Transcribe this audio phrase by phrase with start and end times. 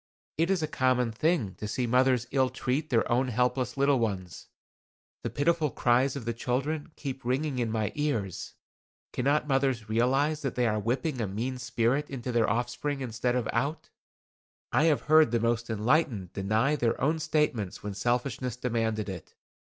[0.39, 4.47] It is a common thing to see mothers ill treat their own helpless little ones.
[5.21, 8.55] The pitiful cries of the children keep ringing in my ears.
[9.13, 13.47] Cannot mothers realize that they are whipping a mean spirit into their offspring instead of
[13.53, 13.91] out.
[14.71, 19.35] I have heard the most enlightened deny their own statements when selfishness demanded it.